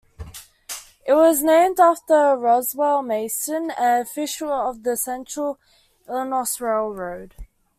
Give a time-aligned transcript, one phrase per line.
[1.05, 5.59] It was named after Roswell Mason, an official of the Central
[6.09, 7.35] Illinois Railroad.